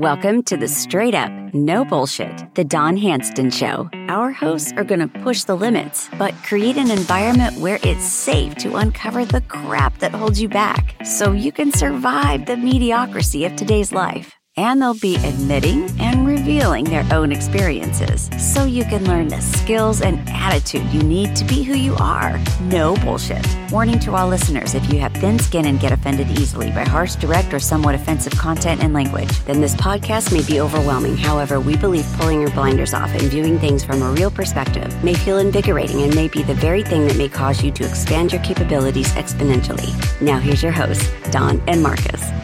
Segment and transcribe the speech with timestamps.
[0.00, 3.90] Welcome to the straight up, no bullshit, The Don Handston Show.
[4.08, 8.54] Our hosts are going to push the limits, but create an environment where it's safe
[8.60, 13.54] to uncover the crap that holds you back so you can survive the mediocrity of
[13.56, 19.28] today's life and they'll be admitting and revealing their own experiences so you can learn
[19.28, 22.38] the skills and attitude you need to be who you are.
[22.62, 23.46] No bullshit.
[23.70, 27.14] Warning to all listeners if you have thin skin and get offended easily by harsh,
[27.14, 31.16] direct, or somewhat offensive content and language, then this podcast may be overwhelming.
[31.16, 35.14] However, we believe pulling your blinders off and viewing things from a real perspective may
[35.14, 38.42] feel invigorating and may be the very thing that may cause you to expand your
[38.42, 39.90] capabilities exponentially.
[40.20, 42.39] Now, here's your hosts, Don and Markus.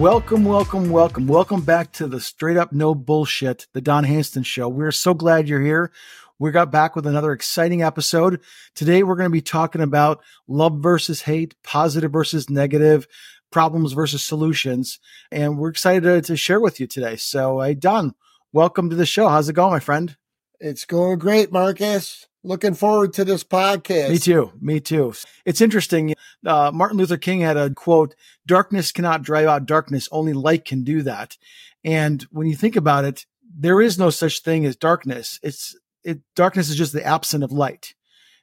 [0.00, 1.26] Welcome, welcome, welcome.
[1.26, 4.66] Welcome back to the straight up no bullshit, the Don Handston show.
[4.66, 5.92] We're so glad you're here.
[6.38, 8.40] We got back with another exciting episode.
[8.74, 13.06] Today we're going to be talking about love versus hate, positive versus negative,
[13.52, 14.98] problems versus solutions.
[15.30, 17.16] And we're excited to, to share with you today.
[17.16, 18.14] So, hey, Don,
[18.54, 19.28] welcome to the show.
[19.28, 20.16] How's it going, my friend?
[20.60, 22.26] It's going great, Markus.
[22.42, 24.10] Looking forward to this podcast.
[24.10, 24.52] Me too.
[24.60, 25.12] Me too.
[25.44, 26.14] It's interesting.
[26.44, 28.14] Uh, Martin Luther King had a quote,
[28.46, 30.08] darkness cannot drive out darkness.
[30.10, 31.36] Only light can do that.
[31.84, 35.38] And when you think about it, there is no such thing as darkness.
[35.42, 37.94] It's, it, darkness is just the absence of light.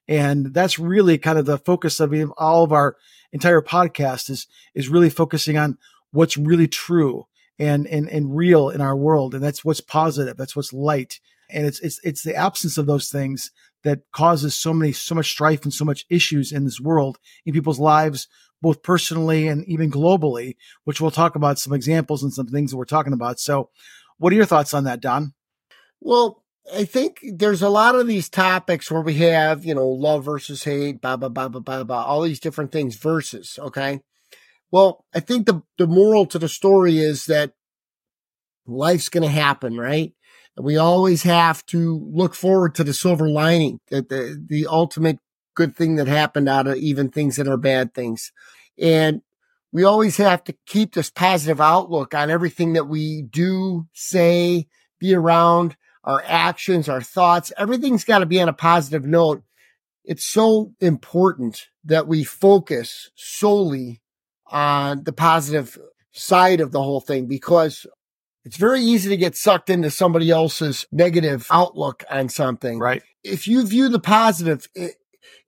[0.08, 2.98] And that's really kind of the focus of all of our
[3.32, 4.46] entire podcast is,
[4.76, 5.80] is really focusing on
[6.12, 7.26] what's really true
[7.58, 9.34] and, and, and real in our world.
[9.34, 10.38] And that's what's positive.
[10.38, 11.20] That's what's light.
[11.50, 13.52] And it's, it's, it's the absence of those things
[13.88, 17.54] that causes so many, so much strife and so much issues in this world in
[17.54, 18.28] people's lives,
[18.62, 22.78] both personally and even globally, which we'll talk about some examples and some things that
[22.78, 23.40] we're talking about.
[23.40, 23.70] So
[24.18, 25.34] what are your thoughts on that, Don?
[26.02, 26.44] Well,
[26.76, 30.64] I think there's a lot of these topics where we have, you know, love versus
[30.66, 34.02] hate, blah, blah, blah, blah, blah, blah, all these different things versus, okay?
[34.70, 37.54] Well, I think the, the moral to the story is that
[38.66, 40.12] life's going to happen, right?
[40.60, 45.20] We always have to look forward to the silver lining, the, the ultimate
[45.56, 48.32] good thing that happened out of even things that are bad things.
[48.80, 49.22] And
[49.72, 54.68] we always have to keep this positive outlook on everything that we do, say,
[55.00, 57.52] be around, our actions, our thoughts.
[57.58, 59.44] Everything's got to be on a positive note.
[60.06, 64.02] It's so important that we focus solely
[64.48, 65.78] on the positive
[66.14, 67.86] side of the whole thing because
[68.48, 72.80] it's very easy to get sucked into somebody else's negative outlook on something.
[72.80, 73.04] Right.
[73.22, 74.94] If you view the positive, it,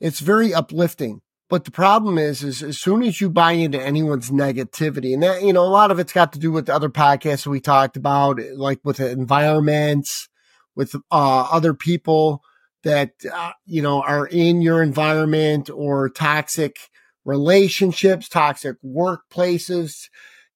[0.01, 1.21] it's very uplifting.
[1.49, 5.41] But the problem is, is as soon as you buy into anyone's negativity, and that,
[5.43, 7.95] you know, a lot of it's got to do with the other podcasts we talked
[7.95, 10.27] about, like with the environments,
[10.75, 12.43] with uh, other people
[12.83, 16.75] that, uh, you know, are in your environment or toxic
[17.23, 20.09] relationships, toxic workplaces,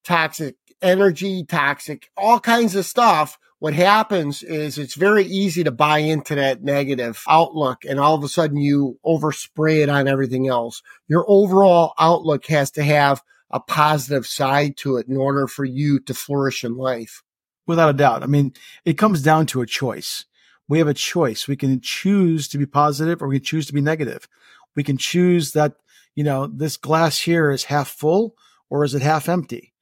[0.04, 3.40] toxic energy, toxic, all kinds of stuff.
[3.60, 8.24] What happens is it's very easy to buy into that negative outlook and all of
[8.24, 10.84] a sudden you overspray it on everything else.
[11.08, 16.00] Your overall outlook has to have a positive side to it in order for you
[16.02, 17.24] to flourish in life.
[17.66, 18.24] Without a doubt.
[18.24, 18.52] I mean,
[18.84, 20.26] it comes down to a choice.
[20.68, 21.48] We have a choice.
[21.48, 24.28] We can choose to be positive or we can choose to be negative.
[24.76, 25.76] We can choose that,
[26.16, 28.36] you know, this glass here is half full
[28.70, 29.73] or is it half empty?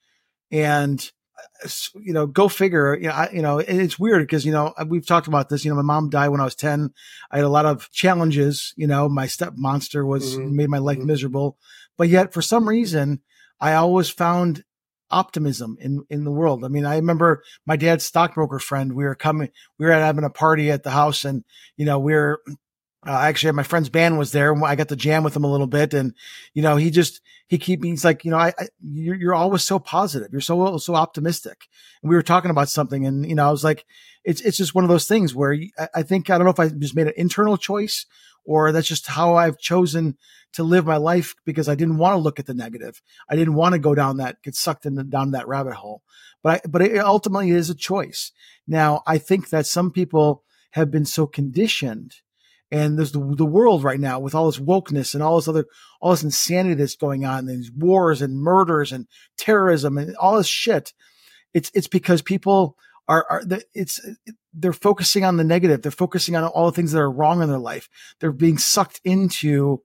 [0.51, 1.11] And
[1.95, 2.95] you know, go figure.
[2.95, 5.63] You know, I, you know, it's weird because you know we've talked about this.
[5.63, 6.93] You know, my mom died when I was ten.
[7.29, 8.73] I had a lot of challenges.
[8.75, 10.55] You know, my step monster was mm-hmm.
[10.55, 11.07] made my life mm-hmm.
[11.07, 11.57] miserable,
[11.97, 13.21] but yet for some reason,
[13.59, 14.63] I always found
[15.09, 16.63] optimism in in the world.
[16.63, 18.93] I mean, I remember my dad's stockbroker friend.
[18.93, 21.43] We were coming, we were having a party at the house, and
[21.77, 22.39] you know, we are
[23.05, 24.51] uh, actually, my friend's band was there.
[24.51, 26.13] And I got to jam with him a little bit, and
[26.53, 27.89] you know, he just he keep me.
[27.89, 31.67] he's like, you know, I, I you're, you're, always so positive, you're so so optimistic.
[32.01, 33.85] And we were talking about something, and you know, I was like,
[34.23, 36.59] it's it's just one of those things where I, I think I don't know if
[36.59, 38.05] I just made an internal choice
[38.43, 40.17] or that's just how I've chosen
[40.53, 43.01] to live my life because I didn't want to look at the negative.
[43.29, 46.01] I didn't want to go down that get sucked in the, down that rabbit hole.
[46.43, 48.31] But I, but it ultimately is a choice.
[48.67, 52.15] Now, I think that some people have been so conditioned
[52.71, 55.65] and there's the, the world right now with all this wokeness and all this other,
[55.99, 59.07] all this insanity that's going on, and these wars and murders and
[59.37, 60.93] terrorism and all this shit.
[61.53, 62.77] It's, it's because people
[63.07, 63.99] are, are it's,
[64.53, 65.81] they're focusing on the negative.
[65.81, 67.89] They're focusing on all the things that are wrong in their life.
[68.19, 69.81] They're being sucked into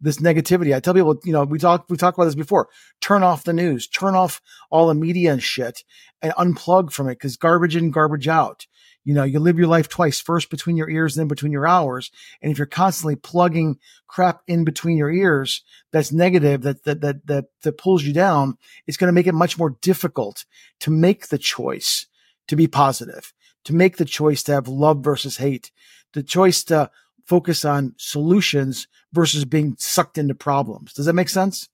[0.00, 0.74] this negativity.
[0.74, 2.68] I tell people, you know, we talked, we talked about this before.
[3.02, 4.40] Turn off the news, turn off
[4.70, 5.84] all the media and shit
[6.22, 8.66] and unplug from it because garbage in, garbage out.
[9.04, 12.10] You know, you live your life twice, first between your ears, then between your hours.
[12.42, 17.26] And if you're constantly plugging crap in between your ears, that's negative, that, that, that,
[17.26, 20.44] that, that pulls you down, it's going to make it much more difficult
[20.80, 22.06] to make the choice
[22.48, 23.32] to be positive,
[23.64, 25.70] to make the choice to have love versus hate,
[26.12, 26.90] the choice to
[27.24, 30.92] focus on solutions versus being sucked into problems.
[30.92, 31.68] Does that make sense?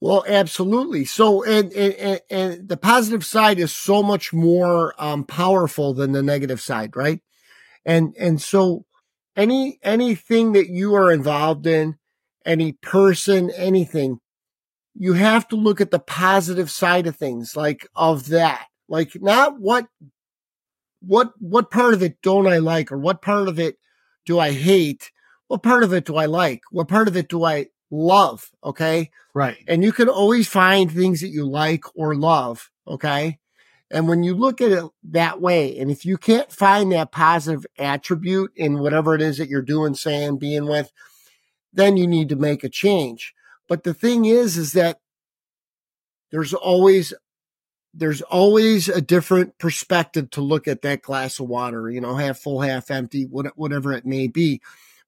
[0.00, 1.04] Well, absolutely.
[1.06, 6.22] So, and, and, and the positive side is so much more um, powerful than the
[6.22, 7.20] negative side, right?
[7.86, 8.84] And, and so
[9.36, 11.96] any, anything that you are involved in,
[12.44, 14.18] any person, anything,
[14.94, 19.58] you have to look at the positive side of things, like of that, like not
[19.58, 19.86] what,
[21.00, 23.76] what, what part of it don't I like or what part of it
[24.26, 25.10] do I hate?
[25.48, 26.60] What part of it do I like?
[26.70, 28.50] What part of it do I love.
[28.62, 29.10] Okay.
[29.34, 29.56] Right.
[29.66, 32.70] And you can always find things that you like or love.
[32.86, 33.38] Okay.
[33.90, 37.66] And when you look at it that way, and if you can't find that positive
[37.78, 40.90] attribute in whatever it is that you're doing, saying, being with,
[41.72, 43.34] then you need to make a change.
[43.68, 44.98] But the thing is, is that
[46.32, 47.14] there's always,
[47.92, 52.38] there's always a different perspective to look at that glass of water, you know, half
[52.38, 54.60] full, half empty, whatever it may be.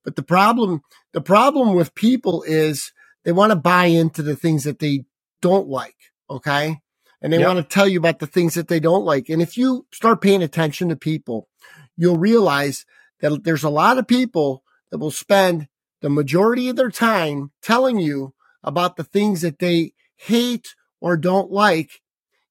[0.06, 0.82] But the problem,
[1.12, 2.92] the problem with people is
[3.24, 5.04] they want to buy into the things that they
[5.42, 5.96] don't like.
[6.30, 6.78] Okay.
[7.20, 7.48] And they yep.
[7.48, 9.28] want to tell you about the things that they don't like.
[9.28, 11.48] And if you start paying attention to people,
[11.96, 12.86] you'll realize
[13.18, 14.62] that there's a lot of people
[14.92, 15.66] that will spend
[16.02, 18.32] the majority of their time telling you
[18.62, 22.00] about the things that they hate or don't like,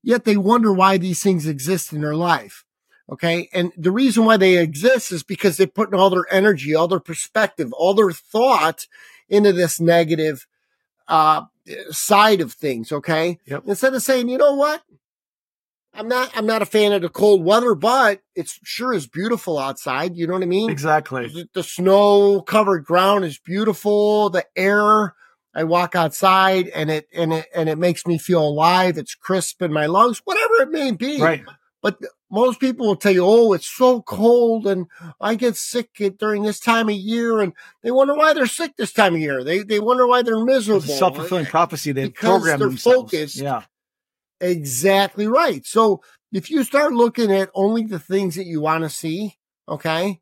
[0.04, 2.65] yet they wonder why these things exist in their life.
[3.12, 3.50] Okay.
[3.54, 7.00] And the reason why they exist is because they're putting all their energy, all their
[7.00, 8.88] perspective, all their thought
[9.30, 10.48] into this negative,
[11.08, 11.44] uh,
[11.92, 12.92] side of things.
[12.92, 13.40] Okay.
[13.46, 13.64] Yep.
[13.68, 14.82] Instead of saying, you know what?
[15.94, 19.58] I'm not, I'm not a fan of the cold weather, but it's sure is beautiful
[19.58, 20.16] outside.
[20.16, 20.70] You know what I mean?
[20.70, 21.28] Exactly.
[21.28, 24.30] The, the snow covered ground is beautiful.
[24.30, 25.16] The air,
[25.54, 28.98] I walk outside and it, and it, and it makes me feel alive.
[28.98, 31.22] It's crisp in my lungs, whatever it may be.
[31.22, 31.46] Right.
[31.86, 32.00] But
[32.32, 34.88] most people will tell you, oh, it's so cold and
[35.22, 37.42] I get sick during this time of year.
[37.42, 37.54] And
[37.84, 39.44] they wonder why they're sick this time of year.
[39.44, 40.82] They, they wonder why they're miserable.
[40.82, 41.92] Self fulfilling prophecy.
[41.92, 43.12] They program they're themselves.
[43.12, 43.36] Focused.
[43.36, 43.66] Yeah.
[44.42, 45.64] Exactly right.
[45.64, 46.02] So
[46.32, 49.36] if you start looking at only the things that you want to see,
[49.70, 50.22] okay,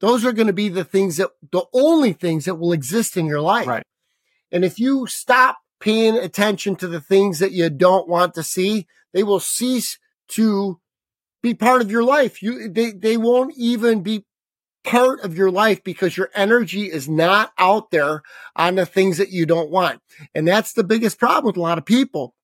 [0.00, 3.26] those are going to be the things that, the only things that will exist in
[3.26, 3.68] your life.
[3.68, 3.84] Right.
[4.50, 8.88] And if you stop paying attention to the things that you don't want to see,
[9.12, 10.00] they will cease
[10.30, 10.80] to
[11.46, 12.42] be part of your life.
[12.42, 14.24] You, they, they won't even be
[14.84, 18.22] part of your life because your energy is not out there
[18.54, 20.00] on the things that you don't want.
[20.34, 22.34] And that's the biggest problem with a lot of people.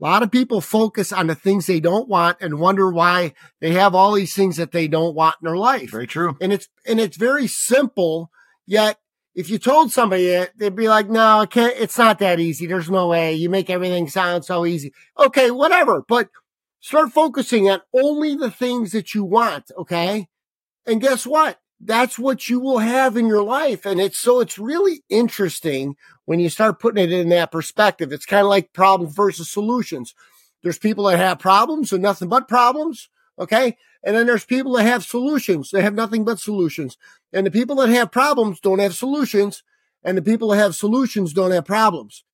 [0.00, 3.72] A lot of people focus on the things they don't want and wonder why they
[3.72, 5.90] have all these things that they don't want in their life.
[5.90, 6.36] Very true.
[6.40, 8.30] And it's, and it's very simple.
[8.64, 8.98] Yet
[9.34, 12.66] if you told somebody it, they'd be like, no, it can't, it's not that easy.
[12.66, 14.92] There's no way you make everything sound so easy.
[15.18, 16.04] Okay, whatever.
[16.06, 16.28] But
[16.80, 19.70] Start focusing on only the things that you want.
[19.76, 20.28] Okay.
[20.86, 21.58] And guess what?
[21.80, 23.86] That's what you will have in your life.
[23.86, 28.12] And it's so it's really interesting when you start putting it in that perspective.
[28.12, 30.14] It's kind of like problems versus solutions.
[30.62, 33.08] There's people that have problems and nothing but problems.
[33.38, 33.76] Okay.
[34.04, 35.70] And then there's people that have solutions.
[35.70, 36.96] They have nothing but solutions.
[37.32, 39.62] And the people that have problems don't have solutions.
[40.02, 42.24] And the people that have solutions don't have problems.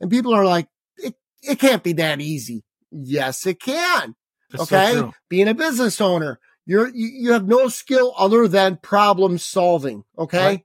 [0.00, 2.64] And people are like, it, it can't be that easy.
[2.90, 4.14] Yes, it can.
[4.50, 4.94] That's okay.
[4.94, 10.04] So Being a business owner, you're, you, you have no skill other than problem solving.
[10.18, 10.46] Okay.
[10.46, 10.64] Right.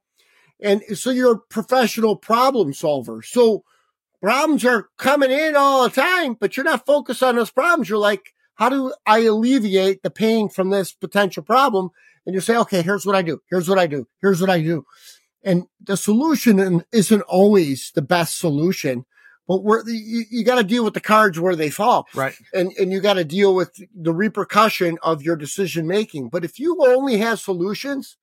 [0.62, 3.22] And so you're a professional problem solver.
[3.22, 3.64] So
[4.22, 7.90] problems are coming in all the time, but you're not focused on those problems.
[7.90, 11.90] You're like, how do I alleviate the pain from this potential problem?
[12.26, 13.42] And you say, okay, here's what I do.
[13.50, 14.08] Here's what I do.
[14.22, 14.86] Here's what I do.
[15.44, 19.06] And the solution isn't always the best solution,
[19.48, 22.08] but where you, you got to deal with the cards where they fall.
[22.14, 22.36] Right.
[22.54, 26.30] And, and you got to deal with the repercussion of your decision making.
[26.30, 28.18] But if you only have solutions,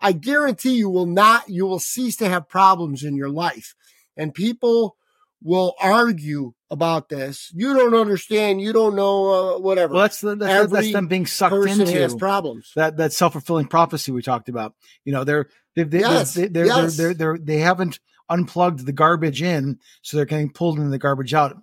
[0.00, 3.74] I guarantee you will not, you will cease to have problems in your life.
[4.16, 4.96] And people
[5.42, 7.50] will argue about this.
[7.54, 8.60] You don't understand.
[8.60, 9.94] You don't know uh, whatever.
[9.94, 12.72] Well, that's, the, that's, that's them being sucked person into has problems.
[12.76, 14.74] That that self fulfilling prophecy we talked about.
[15.04, 16.96] You know, they're they they yes, they're, they're, yes.
[16.96, 17.98] they're, they're, they're, they haven't
[18.30, 21.56] unplugged the garbage in, so they're getting pulled in the garbage out.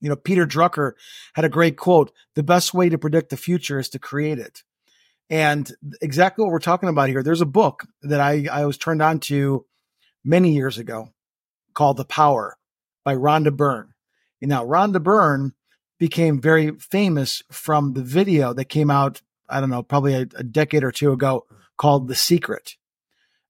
[0.00, 0.92] You know, Peter Drucker
[1.34, 4.62] had a great quote: "The best way to predict the future is to create it."
[5.28, 7.22] And exactly what we're talking about here.
[7.22, 9.66] There's a book that I I was turned on to
[10.24, 11.10] many years ago
[11.74, 12.58] called The Power
[13.04, 13.94] by Rhonda Byrne.
[14.40, 15.52] And now Rhonda Byrne
[15.98, 20.42] became very famous from the video that came out I don't know, probably a, a
[20.42, 22.76] decade or two ago called The Secret.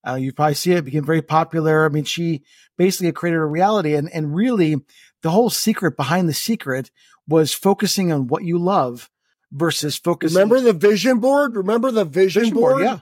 [0.07, 1.87] Uh, you probably see it became very popular.
[1.87, 2.43] I mean, she
[2.77, 4.77] basically created a reality and, and really
[5.23, 6.91] the whole secret behind the secret
[7.29, 9.09] was focusing on what you love
[9.53, 10.37] versus focusing.
[10.37, 11.57] Remember the vision board?
[11.57, 12.75] Remember the vision, vision board?
[12.75, 12.85] board?
[12.85, 12.99] Yeah.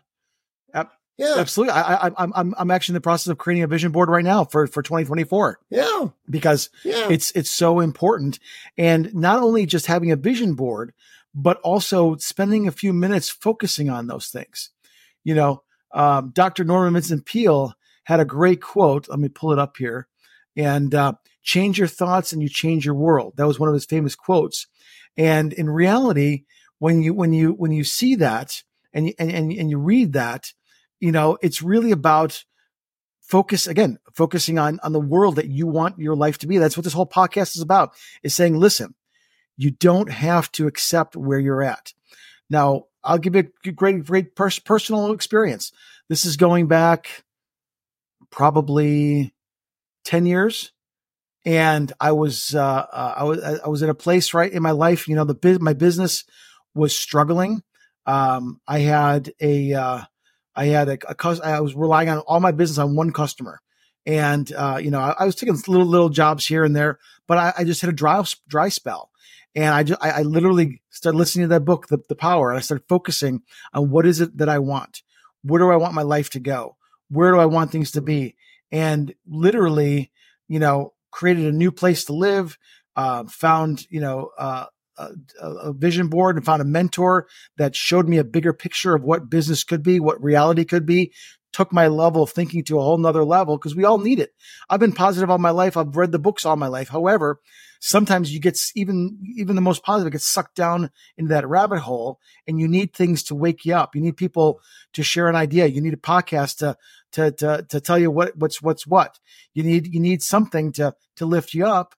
[1.21, 1.75] Yeah, absolutely.
[1.75, 4.45] I, I, I'm I'm actually in the process of creating a vision board right now
[4.45, 5.61] for for 2024.
[5.69, 7.09] Yeah, because yeah.
[7.11, 8.39] it's it's so important,
[8.79, 10.95] and not only just having a vision board,
[11.35, 14.71] but also spending a few minutes focusing on those things.
[15.23, 15.63] You know,
[15.93, 16.65] um, Dr.
[16.65, 19.09] Norman Vincent Peale had a great quote.
[19.09, 20.09] Let me pull it up here,
[20.57, 23.35] and uh, change your thoughts and you change your world.
[23.37, 24.67] That was one of his famous quotes.
[25.17, 26.45] And in reality,
[26.79, 30.13] when you when you when you see that and you, and and, and you read
[30.15, 30.53] that
[31.01, 32.45] you know, it's really about
[33.23, 36.59] focus again, focusing on, on the world that you want your life to be.
[36.59, 38.95] That's what this whole podcast is about is saying, listen,
[39.57, 41.93] you don't have to accept where you're at.
[42.49, 45.73] Now, I'll give you a great, great pers- personal experience.
[46.09, 47.25] This is going back
[48.31, 49.35] probably
[50.05, 50.73] 10 years.
[51.45, 54.73] And I was, uh, uh, I was, I was in a place right in my
[54.73, 56.25] life, you know, the, my business
[56.75, 57.63] was struggling.
[58.07, 60.03] Um, I had a, uh,
[60.55, 63.61] I had a, a I was relying on all my business on one customer.
[64.05, 67.39] And, uh, you know, I, I, was taking little, little jobs here and there, but
[67.39, 69.10] I, I just had a dry, dry spell.
[69.55, 72.59] And I just, I, I, literally started listening to that book, the, the Power, and
[72.59, 73.43] I started focusing
[73.73, 75.03] on what is it that I want?
[75.43, 76.77] Where do I want my life to go?
[77.09, 78.37] Where do I want things to be?
[78.71, 80.13] And literally,
[80.47, 82.59] you know, created a new place to live,
[82.95, 84.67] uh, found, you know, uh,
[84.99, 85.11] a,
[85.43, 87.27] a, vision board and found a mentor
[87.57, 91.13] that showed me a bigger picture of what business could be, what reality could be,
[91.53, 94.31] took my level of thinking to a whole nother level because we all need it.
[94.69, 95.77] I've been positive all my life.
[95.77, 96.89] I've read the books all my life.
[96.89, 97.41] However,
[97.81, 102.21] sometimes you get even, even the most positive gets sucked down into that rabbit hole
[102.47, 103.97] and you need things to wake you up.
[103.97, 104.61] You need people
[104.93, 105.67] to share an idea.
[105.67, 106.77] You need a podcast to,
[107.13, 109.19] to, to, to tell you what, what's, what's what.
[109.55, 111.95] You need, you need something to, to lift you up.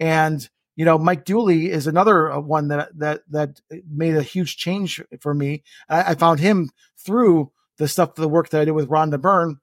[0.00, 4.56] And you know, Mike Dooley is another uh, one that that that made a huge
[4.56, 5.62] change for me.
[5.88, 9.60] I, I found him through the stuff, the work that I did with Rhonda Byrne,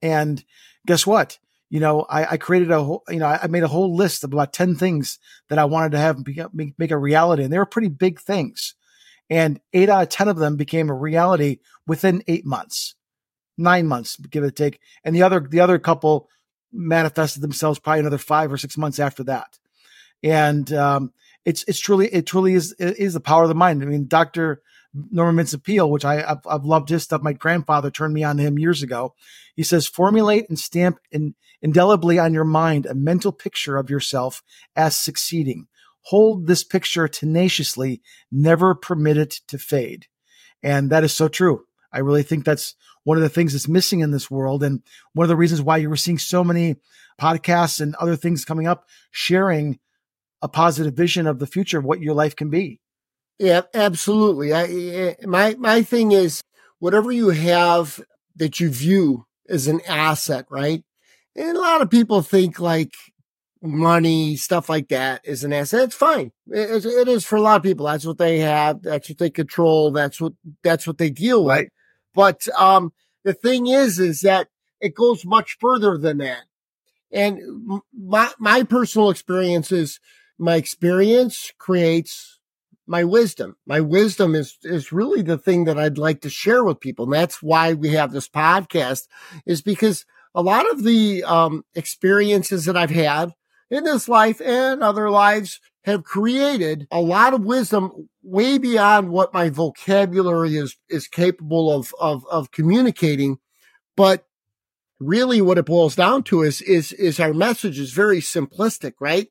[0.00, 0.42] and
[0.86, 1.38] guess what?
[1.68, 4.32] You know, I, I created a whole, you know, I made a whole list of
[4.32, 5.18] about ten things
[5.48, 8.74] that I wanted to have make, make a reality, and they were pretty big things.
[9.28, 12.94] And eight out of ten of them became a reality within eight months,
[13.58, 14.78] nine months, give it a take.
[15.02, 16.28] And the other the other couple
[16.72, 19.58] manifested themselves probably another five or six months after that
[20.22, 21.12] and um,
[21.44, 23.82] it's it's truly it truly is is the power of the mind.
[23.82, 24.62] I mean, Doctor
[25.10, 27.22] Norman Vincent Peale, which I I've, I've, loved his stuff.
[27.22, 29.14] My grandfather turned me on to him years ago.
[29.54, 34.42] He says, formulate and stamp in, indelibly on your mind a mental picture of yourself
[34.74, 35.66] as succeeding.
[36.02, 38.00] Hold this picture tenaciously,
[38.30, 40.06] never permit it to fade.
[40.62, 41.64] And that is so true.
[41.92, 42.74] I really think that's
[43.04, 44.62] one of the things that's missing in this world.
[44.62, 46.76] And one of the reasons why you were seeing so many
[47.20, 49.78] podcasts and other things coming up sharing
[50.42, 52.80] a positive vision of the future of what your life can be.
[53.38, 54.54] Yeah, absolutely.
[54.54, 56.42] I, my my thing is
[56.78, 58.00] whatever you have
[58.36, 60.82] that you view as an asset, right?
[61.34, 62.94] And a lot of people think like
[63.62, 65.84] money, stuff like that is an asset.
[65.84, 66.32] It's fine.
[66.48, 67.86] It, it is for a lot of people.
[67.86, 68.82] That's what they have.
[68.82, 69.90] That's what they control.
[69.90, 71.56] That's what that's what they deal with.
[71.56, 71.72] Right.
[72.14, 72.92] But um,
[73.24, 74.48] the thing is, is that
[74.80, 76.44] it goes much further than that.
[77.12, 77.40] And
[77.92, 80.00] my my personal experience is
[80.38, 82.35] my experience creates
[82.86, 83.56] my wisdom.
[83.66, 87.04] My wisdom is, is really the thing that I'd like to share with people.
[87.04, 89.08] And that's why we have this podcast
[89.44, 93.34] is because a lot of the um, experiences that I've had
[93.70, 99.32] in this life and other lives have created a lot of wisdom way beyond what
[99.32, 103.38] my vocabulary is, is capable of, of, of communicating.
[103.96, 104.26] But
[105.00, 109.28] really what it boils down to is, is, is our message is very simplistic, right?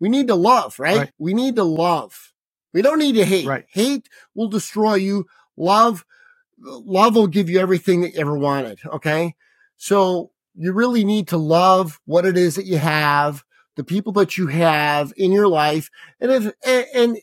[0.00, 0.98] We need to love, right?
[0.98, 1.12] right?
[1.18, 2.33] We need to love.
[2.74, 3.46] We don't need to hate.
[3.46, 3.64] Right.
[3.70, 5.26] Hate will destroy you.
[5.56, 6.04] Love,
[6.58, 8.80] love will give you everything that you ever wanted.
[8.84, 9.36] Okay.
[9.76, 13.44] So you really need to love what it is that you have,
[13.76, 15.88] the people that you have in your life.
[16.20, 17.18] And if, and, and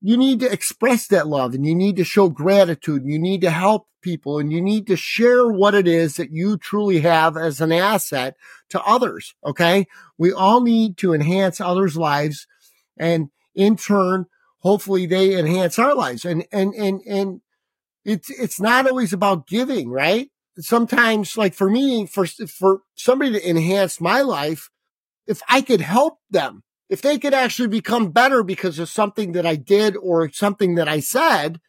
[0.00, 3.02] you need to express that love and you need to show gratitude.
[3.02, 6.30] And you need to help people and you need to share what it is that
[6.30, 8.36] you truly have as an asset
[8.70, 9.34] to others.
[9.44, 9.86] Okay.
[10.16, 12.46] We all need to enhance others' lives
[12.96, 14.26] and in turn,
[14.64, 16.24] hopefully they enhance our lives.
[16.24, 17.40] And, and, and, and
[18.04, 20.30] it's, it's not always about giving, right?
[20.58, 24.70] Sometimes like for me, for, for somebody to enhance my life,
[25.26, 29.46] if I could help them, if they could actually become better because of something that
[29.46, 31.60] I did or something that I said,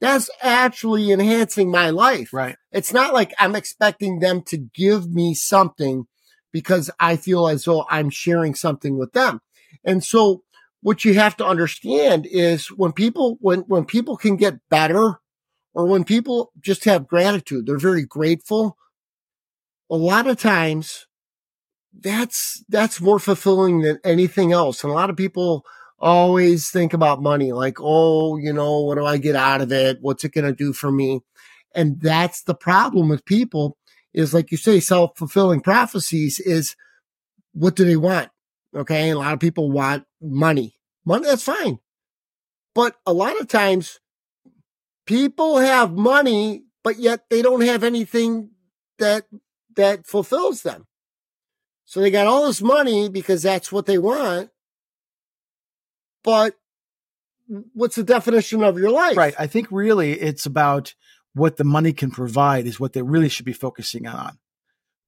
[0.00, 2.32] that's actually enhancing my life.
[2.32, 2.56] Right.
[2.70, 6.06] It's not like I'm expecting them to give me something
[6.50, 9.40] because I feel as though I'm sharing something with them.
[9.84, 10.42] And so
[10.82, 15.20] what you have to understand is when people, when, when people can get better
[15.74, 18.76] or when people just have gratitude, they're very grateful.
[19.90, 21.06] A lot of times
[21.98, 24.82] that's, that's more fulfilling than anything else.
[24.82, 25.64] And a lot of people
[26.00, 29.98] always think about money, like, oh, you know, what do I get out of it?
[30.00, 31.20] What's it going to do for me?
[31.74, 33.78] And that's the problem with people
[34.12, 36.74] is like you say, self fulfilling prophecies is
[37.52, 38.31] what do they want?
[38.74, 39.10] Okay.
[39.10, 40.78] A lot of people want money.
[41.04, 41.78] Money, that's fine.
[42.74, 44.00] But a lot of times
[45.06, 48.50] people have money, but yet they don't have anything
[48.98, 49.26] that,
[49.76, 50.86] that fulfills them.
[51.84, 54.50] So they got all this money because that's what they want.
[56.24, 56.54] But
[57.74, 59.16] what's the definition of your life?
[59.16, 59.34] Right.
[59.38, 60.94] I think really it's about
[61.34, 64.38] what the money can provide is what they really should be focusing on.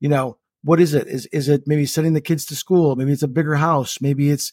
[0.00, 1.06] You know, what is it?
[1.06, 2.96] Is is it maybe sending the kids to school?
[2.96, 4.00] Maybe it's a bigger house.
[4.00, 4.52] Maybe it's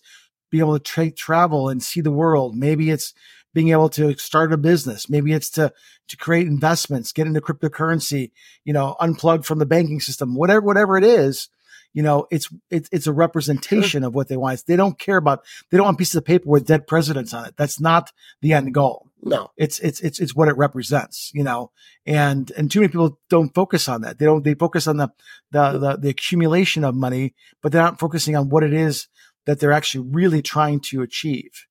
[0.51, 2.56] being able to tra- travel and see the world.
[2.56, 3.13] Maybe it's
[3.53, 5.10] being able to start a business.
[5.10, 5.74] Maybe it's to
[6.10, 8.32] to create investments, get into cryptocurrency.
[8.65, 10.36] You know, unplug from the banking system.
[10.36, 11.48] Whatever whatever it is,
[11.94, 14.08] you know, it's it's it's a representation sure.
[14.08, 14.63] of what they want.
[14.68, 15.46] They don't care about.
[15.70, 17.56] They don't want pieces of paper with dead presidents on it.
[17.56, 19.11] That's not the end goal.
[19.24, 21.32] No, it's it's it's it's what it represents.
[21.34, 21.72] You know,
[22.06, 24.20] and and too many people don't focus on that.
[24.20, 24.44] They don't.
[24.44, 25.10] They focus on the
[25.51, 29.08] the the, the accumulation of money, but they're not focusing on what it is
[29.46, 31.68] that they're actually really trying to achieve.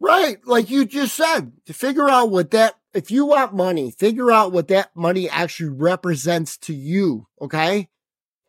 [0.00, 0.38] Right.
[0.46, 4.52] Like you just said, to figure out what that, if you want money, figure out
[4.52, 7.26] what that money actually represents to you.
[7.40, 7.90] Okay.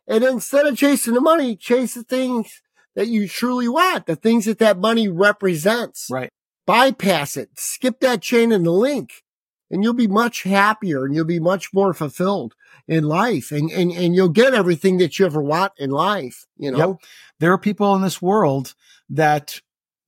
[0.06, 2.62] And instead of chasing the money, chase the things
[2.94, 6.08] that you truly want, the things that that money represents.
[6.10, 6.30] Right.
[6.66, 9.24] Bypass it, skip that chain and the link,
[9.70, 12.54] and you'll be much happier and you'll be much more fulfilled
[12.86, 16.46] in life and, and, and you'll get everything that you ever want in life.
[16.56, 16.96] You know, yep.
[17.40, 18.74] there are people in this world
[19.08, 19.60] that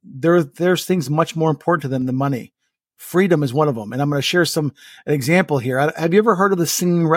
[0.02, 2.52] there, there's things much more important to them than money.
[2.96, 3.92] Freedom is one of them.
[3.92, 4.73] And I'm going to share some,
[5.06, 5.78] an example here.
[5.96, 7.08] Have you ever heard of the singing,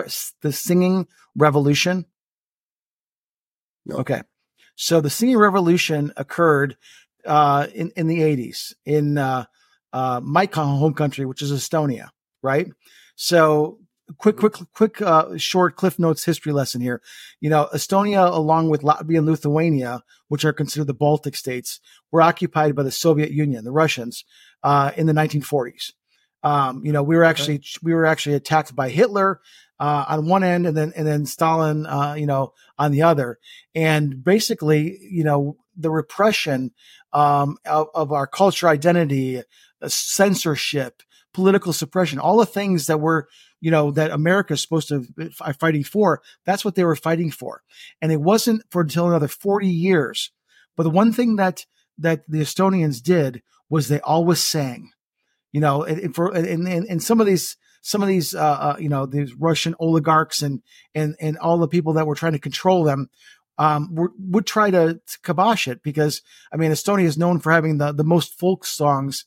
[0.41, 2.05] the singing revolution?
[3.85, 3.97] No.
[3.97, 4.21] Okay.
[4.75, 6.77] So the singing revolution occurred
[7.27, 9.45] uh, in in the 80s in uh,
[9.93, 12.09] uh, my home country, which is Estonia,
[12.41, 12.67] right?
[13.15, 13.79] So
[14.17, 17.01] quick, quick, quick, uh, short Cliff Notes history lesson here.
[17.39, 21.79] You know, Estonia, along with Latvia and Lithuania, which are considered the Baltic states,
[22.11, 24.23] were occupied by the Soviet Union, the Russians,
[24.63, 25.93] uh, in the 1940s.
[26.43, 27.79] Um, you know, we were actually okay.
[27.81, 29.41] we were actually attacked by Hitler
[29.79, 33.39] uh, on one end, and then and then Stalin, uh, you know, on the other.
[33.75, 36.71] And basically, you know, the repression
[37.13, 43.27] um, of, of, our culture identity, uh, censorship, political suppression, all the things that were,
[43.61, 46.21] you know, that America is supposed to be fighting for.
[46.45, 47.63] That's what they were fighting for,
[48.01, 50.31] and it wasn't for until another forty years.
[50.75, 51.65] But the one thing that
[51.97, 54.91] that the Estonians did was they always sang.
[55.53, 58.75] You know, and, for and, and, and some of these some of these, uh, uh,
[58.79, 60.61] you know, these Russian oligarchs and
[60.93, 63.09] and and all the people that were trying to control them
[63.57, 67.77] um, would, try to, to kibosh it because I mean Estonia is known for having
[67.77, 69.25] the the most folk songs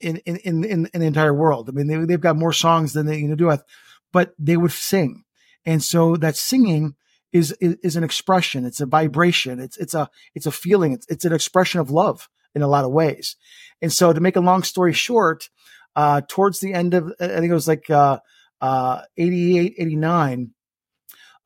[0.00, 1.68] in in in, in, in the entire world.
[1.68, 3.64] I mean they, they've got more songs than they you know do with,
[4.12, 5.24] but they would sing,
[5.64, 6.96] and so that singing
[7.32, 8.64] is, is is an expression.
[8.64, 9.58] It's a vibration.
[9.58, 10.92] It's it's a it's a feeling.
[10.92, 13.36] It's it's an expression of love in a lot of ways.
[13.80, 15.48] And so to make a long story short,
[15.96, 18.18] uh, towards the end of, I think it was like, uh,
[18.60, 20.50] uh, 88, 89,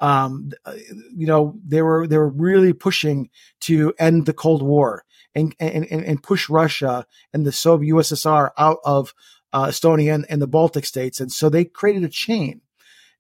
[0.01, 0.75] um, uh,
[1.15, 3.31] you know, they were, they were really pushing
[3.61, 5.05] to end the Cold War
[5.35, 9.15] and, and, and push Russia and the Soviet USSR out of,
[9.53, 11.21] uh, Estonia and, and the Baltic states.
[11.21, 12.61] And so they created a chain.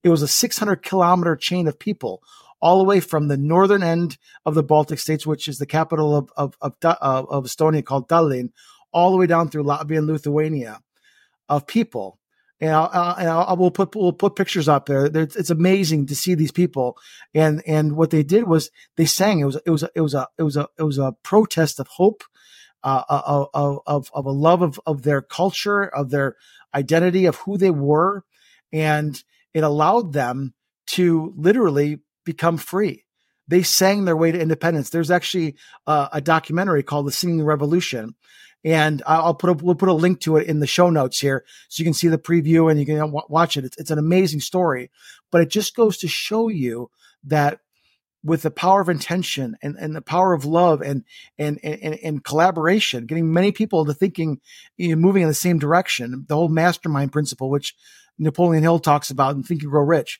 [0.03, 2.23] It was a 600 kilometer chain of people
[2.61, 6.17] all the way from the northern end of the Baltic states, which is the capital
[6.17, 8.51] of, of, of, of Estonia called Tallinn,
[8.93, 10.81] all the way down through Latvia and Lithuania
[11.49, 12.19] of people.
[12.59, 15.07] And I'll, and I'll, we'll put we'll put pictures up there.
[15.07, 16.97] It's amazing to see these people,
[17.35, 19.41] and and what they did was they sang.
[19.41, 21.87] It was it was it was a it was a it was a protest of
[21.89, 22.25] hope,
[22.83, 26.37] uh, uh of of of a love of of their culture, of their
[26.75, 28.25] identity, of who they were,
[28.73, 30.55] and it allowed them
[30.87, 33.05] to literally become free.
[33.49, 34.91] They sang their way to independence.
[34.91, 38.15] There's actually uh, a documentary called "The Singing Revolution,"
[38.67, 41.45] and I'll put a, we'll put a link to it in the show notes here
[41.69, 43.65] so you can see the preview and you can watch it.
[43.65, 44.91] It's, it's an amazing story,
[45.31, 46.91] but it just goes to show you
[47.23, 47.61] that
[48.25, 51.05] with the power of intention and, and the power of love and,
[51.39, 54.41] and, and, and collaboration, getting many people to thinking,
[54.77, 56.25] you know, moving in the same direction.
[56.27, 57.73] The whole mastermind principle, which
[58.19, 60.19] Napoleon Hill talks about in Think and Grow Rich,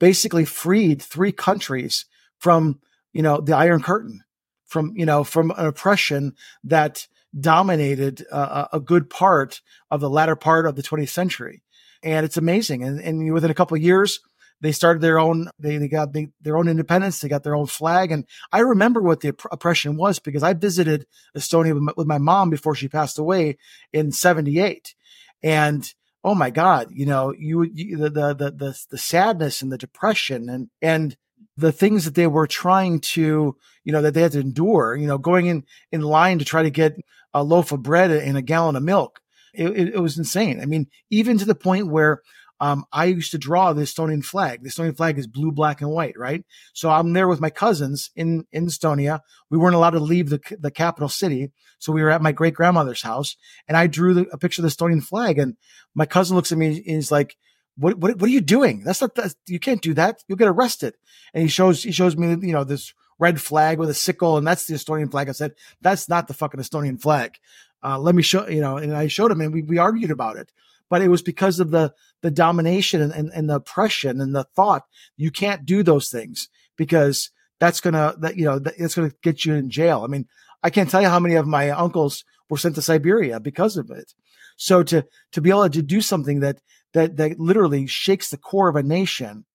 [0.00, 2.04] basically freed three countries
[2.36, 2.80] from,
[3.12, 4.24] you know, the Iron Curtain,
[4.66, 7.06] from, you know, from an oppression that
[7.38, 11.62] dominated uh, a good part of the latter part of the 20th century.
[12.02, 12.82] And it's amazing.
[12.82, 14.20] And, and within a couple of years,
[14.60, 17.20] they started their own, they, they got they, their own independence.
[17.20, 18.12] They got their own flag.
[18.12, 22.18] And I remember what the oppression was because I visited Estonia with my, with my
[22.18, 23.58] mom before she passed away
[23.92, 24.94] in 78.
[25.42, 29.72] And oh my God, you know, you, you the, the, the, the, the sadness and
[29.72, 31.16] the depression and, and
[31.56, 35.06] the things that they were trying to, you know, that they had to endure, you
[35.06, 36.94] know, going in, in line to try to get
[37.34, 39.20] a loaf of bread and a gallon of milk.
[39.52, 40.60] It, it, it was insane.
[40.60, 42.22] I mean, even to the point where
[42.60, 44.62] um, I used to draw the Estonian flag.
[44.62, 46.44] The Estonian flag is blue, black, and white, right?
[46.74, 49.20] So I'm there with my cousins in, in Estonia.
[49.48, 51.52] We weren't allowed to leave the, the capital city.
[51.78, 54.64] So we were at my great grandmother's house and I drew the, a picture of
[54.64, 55.38] the Estonian flag.
[55.38, 55.56] And
[55.94, 57.34] my cousin looks at me and he's like,
[57.80, 58.82] what, what, what are you doing?
[58.84, 59.34] That's not, that.
[59.46, 60.22] you can't do that.
[60.28, 60.96] You'll get arrested.
[61.34, 64.36] And he shows, he shows me, you know, this red flag with a sickle.
[64.36, 65.28] And that's the Estonian flag.
[65.28, 67.36] I said, that's not the fucking Estonian flag.
[67.82, 70.36] Uh, let me show, you know, and I showed him and we, we argued about
[70.36, 70.52] it
[70.90, 74.44] but it was because of the the domination and, and, and the oppression and the
[74.56, 74.82] thought
[75.16, 79.54] you can't do those things because that's gonna that you know that's gonna get you
[79.54, 80.02] in jail.
[80.02, 80.26] I mean,
[80.62, 83.90] I can't tell you how many of my uncles were sent to Siberia because of
[83.90, 84.12] it.
[84.60, 86.60] So to to be able to do something that
[86.92, 89.46] that that literally shakes the core of a nation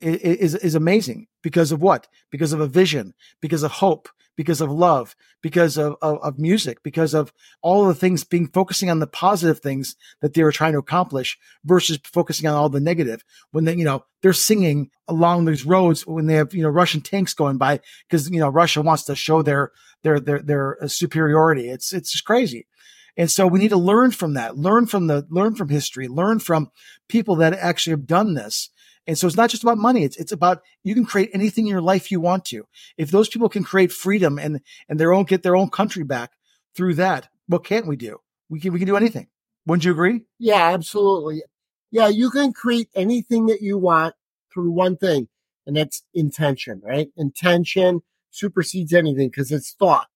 [0.00, 2.08] is is amazing because of what?
[2.30, 4.08] Because of a vision, because of hope,
[4.38, 7.30] because of love, because of, of, of music, because of
[7.60, 10.78] all of the things being focusing on the positive things that they were trying to
[10.78, 13.22] accomplish versus focusing on all the negative.
[13.50, 17.02] When they, you know, they're singing along these roads when they have, you know, Russian
[17.02, 19.72] tanks going by because, you know, Russia wants to show their,
[20.04, 21.68] their, their, their superiority.
[21.68, 22.66] It's, it's just crazy.
[23.18, 26.38] And so we need to learn from that, learn from the, learn from history, learn
[26.38, 26.70] from
[27.08, 28.70] people that actually have done this
[29.08, 30.04] and so it's not just about money.
[30.04, 32.68] It's, it's about you can create anything in your life you want to.
[32.98, 36.32] If those people can create freedom and, and their own, get their own country back
[36.76, 38.18] through that, what can't we do?
[38.50, 39.28] We can, we can do anything.
[39.64, 40.24] Wouldn't you agree?
[40.38, 41.42] Yeah, absolutely.
[41.90, 44.14] Yeah, you can create anything that you want
[44.52, 45.28] through one thing,
[45.66, 47.08] and that's intention, right?
[47.16, 50.08] Intention supersedes anything because it's thought.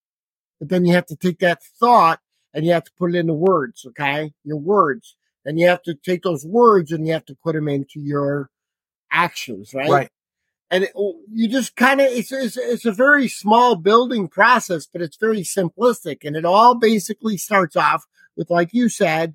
[0.58, 2.20] But then you have to take that thought
[2.54, 4.32] and you have to put it into words, okay?
[4.44, 5.16] Your words.
[5.44, 8.50] And you have to take those words and you have to put them into your
[9.10, 9.90] actions, right?
[9.90, 10.10] Right.
[10.70, 10.92] And it,
[11.30, 15.42] you just kind of, it's, it's, it's a very small building process, but it's very
[15.42, 16.18] simplistic.
[16.24, 18.04] And it all basically starts off
[18.36, 19.34] with, like you said,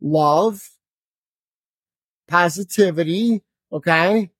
[0.00, 0.70] love,
[2.28, 4.30] positivity, okay?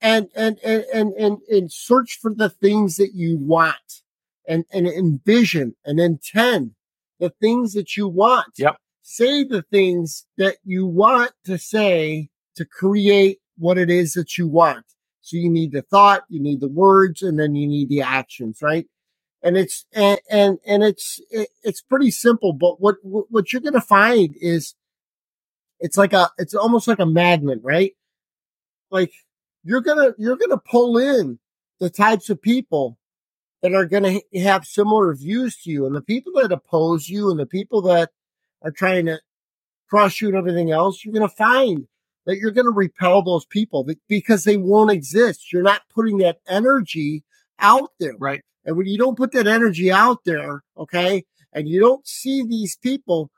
[0.00, 4.02] And, and, and, and, and, and search for the things that you want
[4.48, 6.72] and, and envision and intend
[7.20, 8.54] the things that you want.
[8.56, 8.76] Yep.
[9.02, 14.48] Say the things that you want to say to create what it is that you
[14.48, 14.86] want.
[15.20, 18.60] So you need the thought, you need the words, and then you need the actions,
[18.62, 18.86] right?
[19.42, 23.74] And it's, and, and, and it's, it, it's pretty simple, but what, what you're going
[23.74, 24.74] to find is
[25.80, 27.92] it's like a, it's almost like a magnet, right?
[28.90, 29.12] Like
[29.62, 31.38] you're going to, you're going to pull in
[31.78, 32.98] the types of people
[33.62, 37.30] that are going to have similar views to you and the people that oppose you
[37.30, 38.10] and the people that
[38.62, 39.20] are trying to
[39.88, 41.86] cross you and everything else, you're going to find
[42.26, 45.52] that you're going to repel those people because they won't exist.
[45.52, 47.24] You're not putting that energy
[47.58, 48.14] out there.
[48.18, 48.42] Right.
[48.64, 52.76] And when you don't put that energy out there, okay, and you don't see these
[52.76, 53.30] people,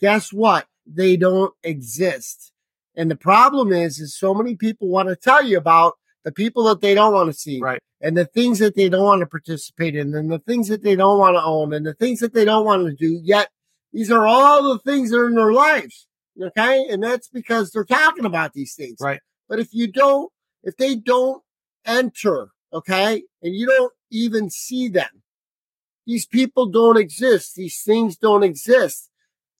[0.00, 0.66] guess what?
[0.86, 2.52] They don't exist.
[2.94, 5.94] And the problem is, is so many people want to tell you about
[6.26, 7.60] the people that they don't want to see.
[7.60, 7.80] Right.
[8.00, 10.96] And the things that they don't want to participate in and the things that they
[10.96, 13.20] don't want to own and the things that they don't want to do.
[13.22, 13.48] Yet
[13.92, 16.08] these are all the things that are in their lives.
[16.42, 16.84] Okay.
[16.90, 18.96] And that's because they're talking about these things.
[19.00, 19.20] Right.
[19.48, 20.32] But if you don't,
[20.64, 21.44] if they don't
[21.84, 25.22] enter, okay, and you don't even see them,
[26.06, 27.54] these people don't exist.
[27.54, 29.10] These things don't exist.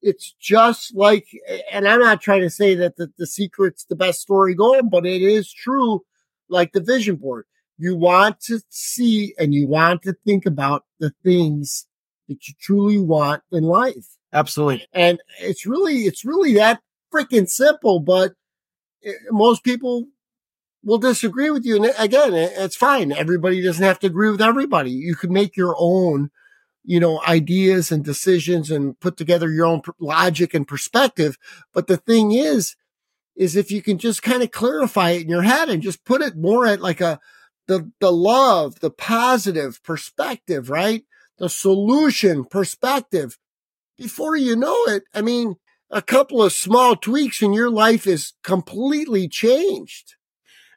[0.03, 1.29] It's just like,
[1.71, 5.07] and I'm not trying to say that the, the secret's the best story going, but
[5.07, 6.03] it is true.
[6.49, 7.47] Like the vision board,
[7.79, 11.87] you want to see and you want to think about the things
[12.29, 14.17] that you truly want in life.
[14.33, 14.87] Absolutely.
[14.93, 16.81] And it's really, it's really that
[17.13, 18.33] freaking simple, but
[19.01, 20.07] it, most people
[20.83, 21.77] will disagree with you.
[21.77, 23.13] And again, it, it's fine.
[23.13, 24.91] Everybody doesn't have to agree with everybody.
[24.91, 26.31] You can make your own,
[26.85, 31.37] you know, ideas and decisions and put together your own logic and perspective.
[31.73, 32.77] But the thing is,
[33.37, 36.23] is if you can just kind of clarify it in your head and just put
[36.23, 37.21] it more at like a,
[37.69, 41.05] the, the love, the positive perspective, right?
[41.39, 43.39] The solution perspective.
[43.99, 45.57] Before you know it, I mean,
[45.91, 50.15] a couple of small tweaks and your life is completely changed.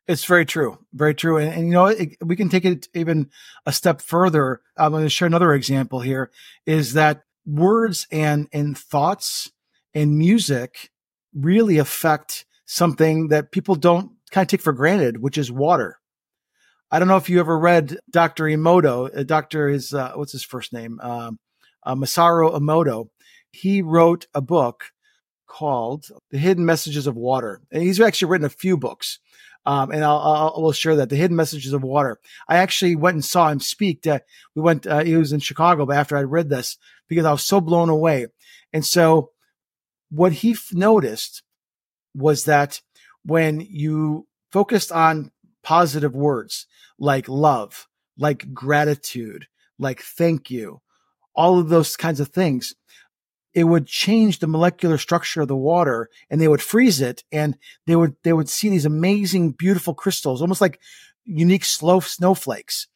[0.08, 0.80] It's very true.
[0.92, 1.38] Very true.
[1.38, 3.30] And, and you know, it, we can take it even
[3.66, 4.62] a step further.
[4.76, 6.32] I'm going to share another example here
[6.66, 9.52] is that words and, and thoughts
[9.94, 10.90] and music
[11.34, 15.98] really affect something that people don't kind of take for granted, which is water.
[16.92, 18.44] I don't know if you ever read Dr.
[18.44, 19.10] Emoto.
[19.12, 21.00] A doctor is, uh, what's his first name?
[21.02, 21.40] Um,
[21.84, 23.10] uh, Masaru Emoto.
[23.52, 24.92] He wrote a book
[25.48, 27.60] called The Hidden Messages of Water.
[27.72, 29.18] And he's actually written a few books.
[29.66, 32.20] Um, and I'll, I'll, will share that the hidden messages of water.
[32.48, 34.04] I actually went and saw him speak.
[34.04, 34.22] To,
[34.56, 36.78] we went, uh, he was in Chicago, but after I read this,
[37.08, 38.28] because I was so blown away.
[38.72, 39.32] And so
[40.10, 41.42] what he f- noticed
[42.16, 42.82] was that
[43.24, 45.32] when you focused on
[45.64, 46.66] positive words
[46.98, 50.82] like love, like gratitude, like thank you,
[51.36, 52.74] all of those kinds of things,
[53.54, 57.58] it would change the molecular structure of the water and they would freeze it and
[57.88, 60.80] they would they would see these amazing beautiful crystals almost like
[61.26, 62.88] unique slow snowflakes.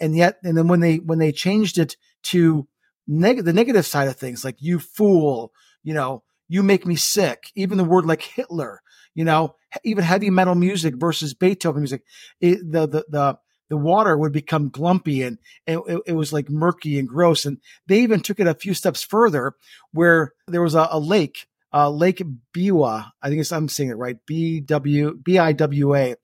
[0.00, 2.66] And yet and then when they when they changed it to
[3.06, 5.52] neg- the negative side of things like you fool
[5.82, 8.82] you know you make me sick even the word like hitler
[9.14, 12.02] you know even heavy metal music versus beethoven music
[12.40, 13.38] it, the the the
[13.70, 17.46] the water would become glumpy and, it, it, was like murky and gross.
[17.46, 19.54] And they even took it a few steps further
[19.92, 22.20] where there was a, a lake, uh, Lake
[22.52, 23.12] Biwa.
[23.22, 24.16] I think I'm saying it right.
[24.26, 26.16] B W B I W A.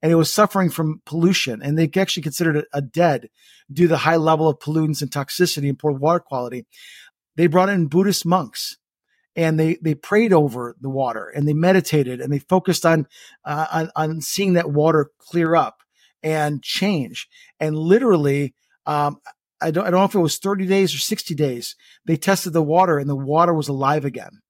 [0.00, 3.28] And it was suffering from pollution and they actually considered it a dead
[3.70, 6.64] due to the high level of pollutants and toxicity and poor water quality.
[7.36, 8.78] They brought in Buddhist monks
[9.36, 13.06] and they they prayed over the water and they meditated and they focused on
[13.44, 15.82] uh, on, on seeing that water clear up
[16.24, 17.28] and change.
[17.60, 18.54] And literally,
[18.86, 19.18] um,
[19.60, 21.76] I don't, I don't know if it was 30 days or 60 days.
[22.06, 24.40] They tested the water and the water was alive again.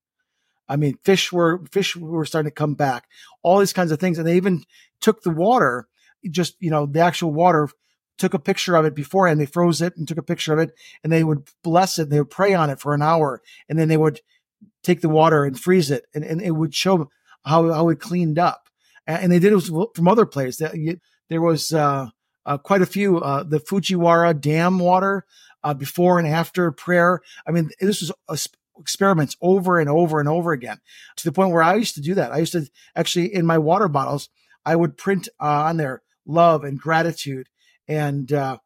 [0.67, 3.05] I mean, fish were, fish were starting to come back,
[3.43, 4.17] all these kinds of things.
[4.17, 4.63] And they even
[4.99, 5.87] took the water,
[6.31, 7.69] just, you know, the actual water,
[8.17, 9.39] took a picture of it beforehand.
[9.39, 10.71] They froze it and took a picture of it
[11.03, 12.03] and they would bless it.
[12.03, 14.21] And they would pray on it for an hour and then they would
[14.83, 17.09] take the water and freeze it and, and it would show
[17.45, 18.69] how, how it cleaned up.
[19.07, 19.61] And they did it
[19.95, 20.67] from other places.
[21.29, 22.07] There was uh,
[22.45, 23.19] uh, quite a few.
[23.19, 25.25] Uh, the Fujiwara Dam water
[25.63, 27.21] uh, before and after prayer.
[27.47, 28.47] I mean, this was
[28.79, 30.79] experiments over and over and over again
[31.17, 32.31] to the point where I used to do that.
[32.31, 34.29] I used to actually in my water bottles,
[34.65, 37.47] I would print uh, on there love and gratitude
[37.87, 38.57] and uh,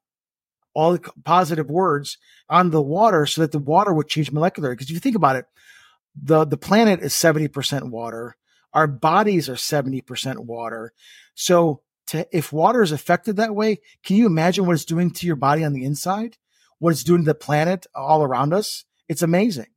[0.74, 2.18] all the positive words
[2.50, 4.72] on the water so that the water would change molecular.
[4.72, 5.46] Because if you think about it,
[6.16, 8.36] the the planet is 70% water.
[8.74, 10.94] Our bodies are 70% water.
[11.34, 15.28] So to if water is affected that way, can you imagine what it's doing to
[15.28, 16.38] your body on the inside?
[16.80, 18.86] What it's doing to the planet all around us?
[19.08, 19.68] It's amazing.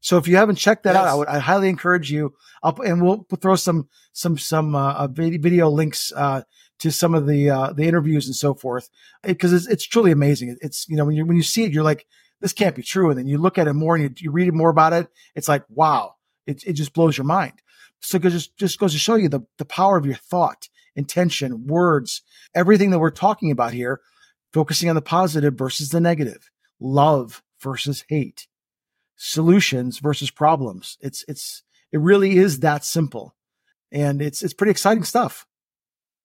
[0.00, 1.02] So if you haven't checked that yes.
[1.02, 2.34] out, I would I highly encourage you.
[2.62, 6.42] I'll, and we'll throw some some some uh, uh video links uh,
[6.78, 8.88] to some of the uh, the interviews and so forth
[9.22, 10.56] because it's, it's truly amazing.
[10.60, 12.06] It's you know when you when you see it, you're like
[12.40, 14.52] this can't be true, and then you look at it more and you, you read
[14.54, 15.08] more about it.
[15.34, 16.14] It's like wow,
[16.46, 17.54] it it just blows your mind.
[18.00, 21.66] So it just just goes to show you the the power of your thought intention,
[21.66, 22.22] words,
[22.54, 24.00] everything that we're talking about here,
[24.52, 28.48] focusing on the positive versus the negative, love versus hate,
[29.16, 30.98] solutions versus problems.
[31.00, 33.36] It's, it's, it really is that simple.
[33.92, 35.46] And it's, it's pretty exciting stuff.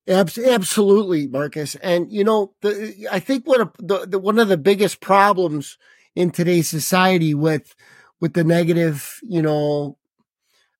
[0.08, 1.76] Absolutely, Markus.
[1.76, 5.78] And you know, the, I think what a, the, the, one of the biggest problems
[6.16, 7.76] in today's society with
[8.20, 9.98] with the negative, you know,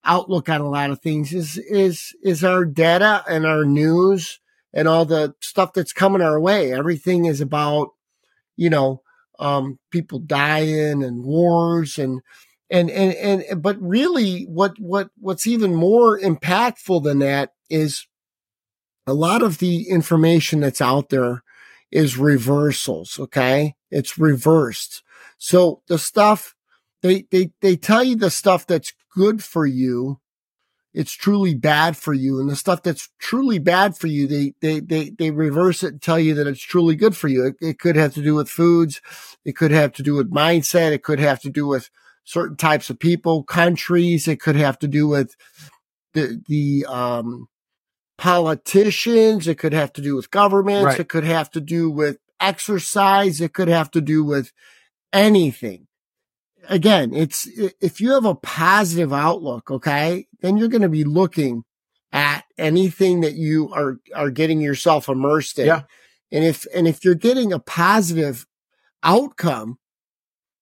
[0.06, 4.40] outlook on a lot of things is is is our data and our news
[4.74, 6.74] and all the stuff that's coming our way.
[6.74, 7.90] Everything is about,
[8.56, 9.02] you know,
[9.40, 12.22] um, people dying and wars and
[12.70, 18.08] and and and but really what what what's even more impactful than that is
[19.06, 21.44] a lot of the information that's out there
[21.92, 23.76] is reversals, okay?
[23.92, 25.03] It's reversed.
[25.38, 26.56] So the stuff
[27.02, 30.20] they they they tell you the stuff that's good for you
[30.94, 34.80] it's truly bad for you and the stuff that's truly bad for you they they
[34.80, 37.80] they, they reverse it and tell you that it's truly good for you it, it
[37.80, 39.02] could have to do with foods
[39.44, 41.90] it could have to do with mindset it could have to do with
[42.24, 45.36] certain types of people countries it could have to do with
[46.14, 47.48] the the um
[48.18, 51.00] politicians it could have to do with governments right.
[51.00, 54.52] it could have to do with exercise it could have to do with
[55.14, 55.88] anything
[56.70, 57.48] again, it's
[57.82, 61.64] if you have a positive outlook, okay, then you're going to be looking
[62.12, 65.68] at anything that you are are getting yourself immersed in.
[65.68, 65.82] Yeah.
[66.32, 68.48] And if, and if you're getting a positive
[69.04, 69.78] outcome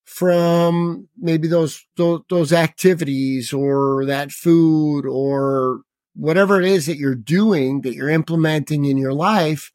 [0.04, 5.80] from maybe those, those, those activities or that food or
[6.14, 9.72] whatever it is that you're doing that you're implementing in your life,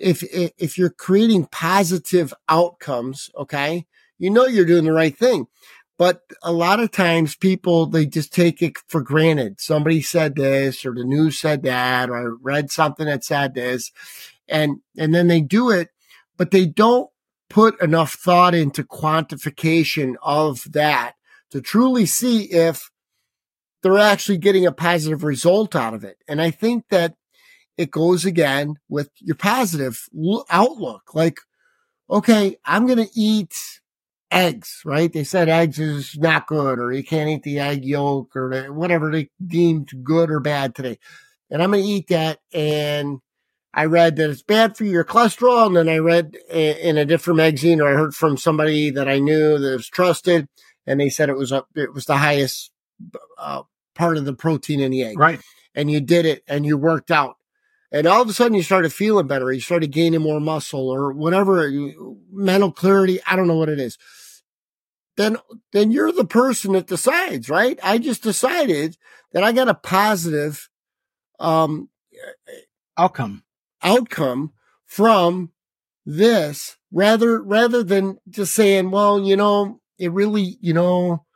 [0.00, 0.22] if,
[0.58, 3.86] if you're creating positive outcomes, okay,
[4.18, 5.46] you know you're doing the right thing.
[5.98, 9.60] But a lot of times people, they just take it for granted.
[9.60, 13.92] Somebody said this or the news said that, or I read something that said this
[14.48, 15.90] and, and then they do it,
[16.38, 17.10] but they don't
[17.50, 21.16] put enough thought into quantification of that
[21.50, 22.90] to truly see if
[23.82, 26.16] they're actually getting a positive result out of it.
[26.28, 27.14] And I think that
[27.80, 30.06] it goes again with your positive
[30.50, 31.14] outlook.
[31.14, 31.40] Like,
[32.10, 33.54] okay, I'm going to eat
[34.30, 35.10] eggs, right?
[35.10, 39.10] They said eggs is not good or you can't eat the egg yolk or whatever
[39.10, 40.98] they deemed good or bad today.
[41.50, 42.40] And I'm going to eat that.
[42.52, 43.20] And
[43.72, 45.66] I read that it's bad for your cholesterol.
[45.66, 49.20] And then I read in a different magazine or I heard from somebody that I
[49.20, 50.48] knew that was trusted
[50.86, 52.72] and they said it was a, it was the highest
[53.38, 53.62] uh,
[53.94, 55.18] part of the protein in the egg.
[55.18, 55.40] Right.
[55.74, 57.36] And you did it and you worked out.
[57.92, 59.50] And all of a sudden you started feeling better.
[59.52, 61.70] You started gaining more muscle or whatever,
[62.30, 63.20] mental clarity.
[63.26, 63.98] I don't know what it is
[65.20, 65.36] then
[65.72, 67.78] then you're the person that decides, right?
[67.82, 68.96] I just decided
[69.32, 70.68] that I got a positive
[71.38, 71.90] um
[72.96, 73.44] outcome
[73.82, 74.52] outcome
[74.86, 75.52] from
[76.06, 81.26] this rather rather than just saying, well, you know, it really, you know,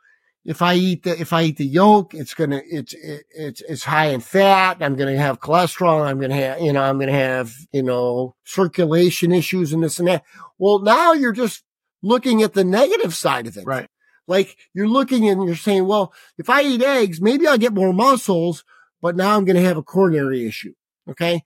[0.45, 3.83] if I eat the if I eat the yolk, it's gonna it's it, it's it's
[3.83, 4.77] high in fat.
[4.79, 6.05] I'm gonna have cholesterol.
[6.05, 10.07] I'm gonna have you know I'm gonna have you know circulation issues and this and
[10.07, 10.23] that.
[10.59, 11.63] Well, now you're just
[12.05, 13.65] looking at the negative side of it.
[13.65, 13.89] Right.
[14.27, 17.93] Like you're looking and you're saying, well, if I eat eggs, maybe I'll get more
[17.93, 18.63] muscles,
[19.01, 20.73] but now I'm going to have a coronary issue.
[21.09, 21.43] Okay.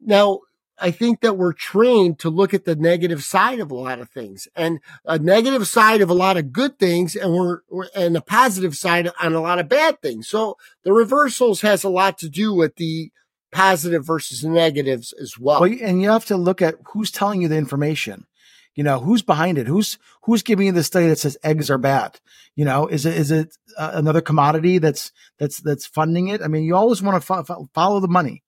[0.00, 0.40] Now,
[0.82, 4.10] I think that we're trained to look at the negative side of a lot of
[4.10, 7.60] things and a negative side of a lot of good things and we're,
[7.94, 10.28] and a positive side on a lot of bad things.
[10.28, 13.12] So the reversals has a lot to do with the
[13.52, 15.60] positive versus negatives as well.
[15.60, 18.26] well and you have to look at who's telling you the information.
[18.74, 19.66] You know who's behind it?
[19.66, 22.18] Who's who's giving you the study that says eggs are bad?
[22.56, 26.40] You know is it is it uh, another commodity that's that's that's funding it?
[26.42, 28.42] I mean you always want to fo- follow the money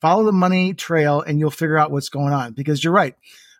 [0.00, 3.14] follow the money trail and you'll figure out what's going on because you're right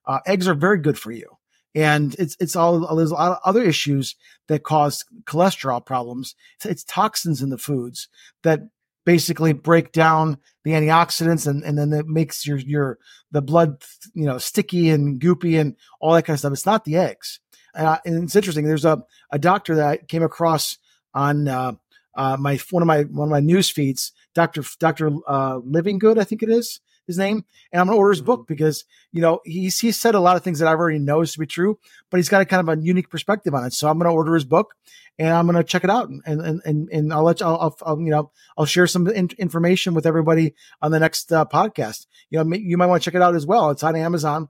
[0.06, 1.26] uh, eggs are very good for you
[1.74, 4.16] and it's it's all there's a lot of other issues
[4.48, 8.08] that cause cholesterol problems it's, it's toxins in the foods
[8.42, 8.60] that
[9.04, 12.98] basically break down the antioxidants and, and then it makes your your
[13.30, 13.82] the blood
[14.14, 16.52] you know sticky and goopy and all that kind of stuff.
[16.52, 17.40] It's not the eggs.
[17.74, 18.64] Uh, and it's interesting.
[18.64, 20.78] There's a, a doctor that I came across
[21.14, 21.72] on uh,
[22.14, 26.24] uh, my one of my one of my news feeds, Doctor Doctor uh, Livingood, I
[26.24, 28.54] think it is his name, and I'm gonna order his book mm-hmm.
[28.54, 31.38] because you know he's he's said a lot of things that I've already knows to
[31.38, 31.78] be true,
[32.10, 33.72] but he's got a kind of a unique perspective on it.
[33.72, 34.74] So I'm gonna order his book
[35.18, 38.00] and I'm gonna check it out, and and and, and I'll let you, I'll, I'll,
[38.00, 42.06] you know I'll share some in- information with everybody on the next uh, podcast.
[42.30, 43.70] You know, you might want to check it out as well.
[43.70, 44.48] It's on Amazon.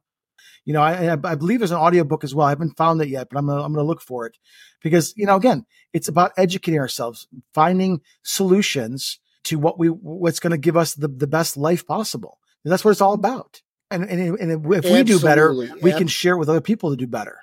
[0.67, 2.47] You know, I, I believe there's an audiobook as well.
[2.47, 4.37] I haven't found it yet, but I'm gonna, I'm gonna look for it
[4.83, 5.65] because, you know, again,
[5.95, 11.09] it's about educating ourselves, finding solutions to what we, what's going to give us the,
[11.09, 12.39] the best life possible.
[12.65, 13.63] And that's what it's all about.
[13.91, 14.91] And, and, and if Absolutely.
[14.93, 17.39] we do better, we can share it with other people to do better.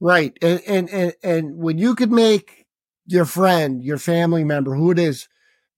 [0.00, 0.36] Right.
[0.42, 2.66] And, and, and, and when you could make
[3.06, 5.28] your friend, your family member, who it is,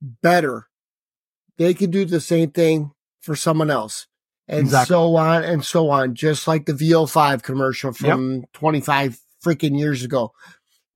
[0.00, 0.68] better,
[1.59, 4.07] they could do the same thing for someone else.
[4.46, 4.94] And exactly.
[4.94, 8.52] so on and so on, just like the VO5 commercial from yep.
[8.52, 10.33] 25 freaking years ago.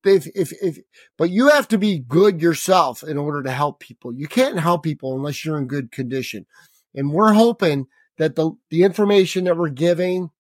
[0.04, 0.78] If, if, if,
[1.16, 4.12] but you have to be good yourself in order to help people.
[4.12, 6.46] You can't help people unless you're in good condition.
[6.94, 10.30] And we're hoping that the, the information that we're giving,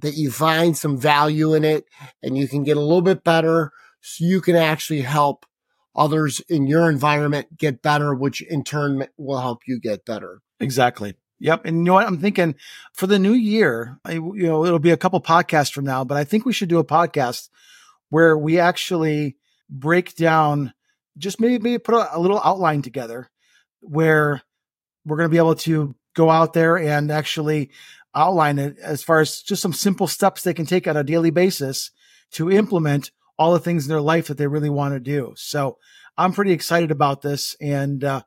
[0.00, 1.84] that you find some value in it
[2.22, 5.46] and you can get a little bit better so you can actually help
[5.94, 10.40] others in your environment get better, which in turn will help you get better.
[10.60, 11.14] Exactly.
[11.38, 11.64] Yep.
[11.64, 12.06] And you know what?
[12.06, 12.54] I'm thinking
[12.92, 16.24] for the new year, you know, it'll be a couple podcasts from now, but I
[16.24, 17.48] think we should do a podcast
[18.12, 19.38] where we actually
[19.70, 20.74] break down
[21.16, 23.30] just maybe, maybe put a, a little outline together
[23.80, 24.42] where
[25.06, 27.70] we're going to be able to go out there and actually
[28.14, 31.30] outline it as far as just some simple steps they can take on a daily
[31.30, 31.90] basis
[32.30, 35.32] to implement all the things in their life that they really want to do.
[35.38, 35.78] So
[36.18, 38.20] I'm pretty excited about this and, uh,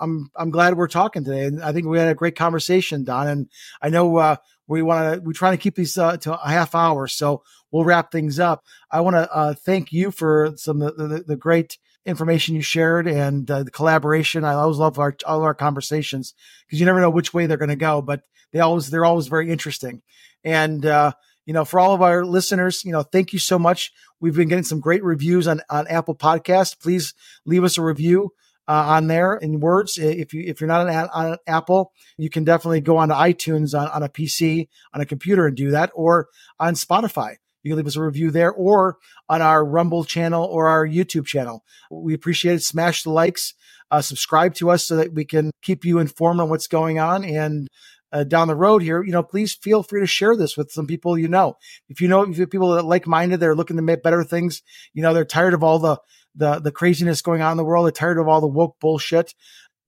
[0.00, 1.46] I'm, I'm glad we're talking today.
[1.46, 3.26] And I think we had a great conversation, Don.
[3.26, 3.48] And
[3.82, 4.36] I know, uh,
[4.68, 7.08] we want to, we try to keep these, uh, to a half hour.
[7.08, 7.42] So
[7.72, 8.64] we'll wrap things up.
[8.90, 12.62] I want to, uh, thank you for some of the, the, the great information you
[12.62, 14.44] shared and uh, the collaboration.
[14.44, 16.34] I always love our all our conversations
[16.66, 19.28] because you never know which way they're going to go, but they always they're always
[19.28, 20.02] very interesting.
[20.44, 21.12] And uh,
[21.46, 23.92] you know, for all of our listeners, you know, thank you so much.
[24.20, 26.80] We've been getting some great reviews on on Apple Podcast.
[26.80, 27.14] Please
[27.44, 28.30] leave us a review.
[28.68, 29.98] Uh, on there in words.
[29.98, 33.78] If you if you're not on, on Apple, you can definitely go on to iTunes
[33.78, 36.28] on, on a PC on a computer and do that, or
[36.60, 37.38] on Spotify.
[37.62, 38.98] You can leave us a review there or
[39.28, 41.64] on our Rumble channel or our YouTube channel.
[41.90, 42.62] We appreciate it.
[42.62, 43.54] Smash the likes,
[43.90, 47.24] uh, subscribe to us so that we can keep you informed on what's going on.
[47.24, 47.68] And
[48.12, 50.86] uh, down the road here, you know, please feel free to share this with some
[50.86, 51.56] people you know.
[51.88, 54.22] If you know if you people that are like minded, they're looking to make better
[54.22, 55.98] things, you know, they're tired of all the,
[56.34, 59.34] the, the craziness going on in the world, they're tired of all the woke bullshit.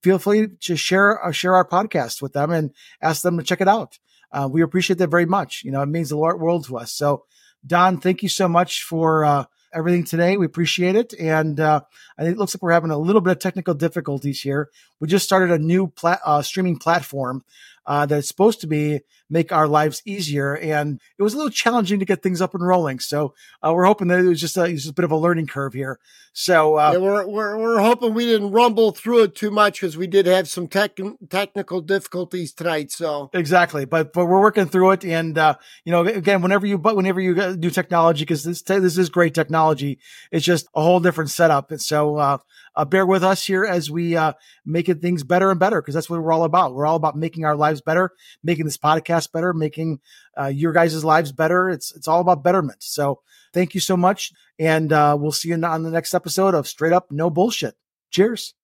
[0.02, 2.72] Feel free to share, uh, share our podcast with them and
[3.02, 3.98] ask them to check it out.
[4.32, 5.62] Uh, we appreciate that very much.
[5.64, 6.92] You know, it means the world to us.
[6.92, 7.24] So
[7.66, 10.36] Don, thank you so much for uh, everything today.
[10.36, 11.14] We appreciate it.
[11.18, 11.82] And uh,
[12.18, 14.70] it looks like we're having a little bit of technical difficulties here.
[15.00, 17.44] We just started a new uh, streaming platform
[17.86, 19.00] uh, that's supposed to be
[19.30, 20.54] make our lives easier.
[20.56, 23.00] And it was a little challenging to get things up and rolling.
[23.00, 25.16] So uh, we're hoping that it was just a, was just a bit of a
[25.16, 25.98] learning curve here.
[26.36, 29.96] So uh, yeah, we're, we're, we're hoping we didn't rumble through it too much because
[29.96, 30.98] we did have some tech,
[31.30, 32.90] technical difficulties tonight.
[32.90, 35.04] So exactly, but but we're working through it.
[35.04, 35.54] And uh,
[35.84, 39.32] you know, again, whenever you but whenever you do technology, because this this is great
[39.32, 40.00] technology,
[40.32, 41.70] it's just a whole different setup.
[41.70, 42.38] And so uh,
[42.74, 44.32] uh, bear with us here as we uh,
[44.66, 46.74] make things better and better because that's what we're all about.
[46.74, 48.10] We're all about making our lives better,
[48.42, 50.00] making this podcast better, making
[50.38, 51.68] uh, your guys' lives better.
[51.68, 52.82] It's it's all about betterment.
[52.82, 53.20] So
[53.52, 56.92] thank you so much, and uh, we'll see you on the next episode of Straight
[56.92, 57.74] Up No Bullshit.
[58.10, 58.54] Cheers.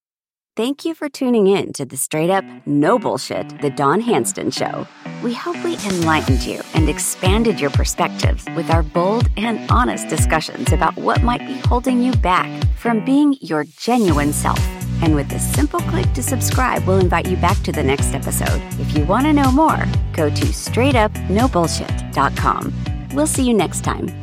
[0.56, 4.86] Thank you for tuning in to the Straight Up No Bullshit, the Don Handston Show.
[5.22, 10.72] We hope we enlightened you and expanded your perspectives with our bold and honest discussions
[10.72, 14.60] about what might be holding you back from being your genuine self.
[15.02, 18.60] And with a simple click to subscribe, we'll invite you back to the next episode.
[18.78, 22.74] If you want to know more, go to straightupnobullshit.com.
[23.14, 24.19] We'll see you next time.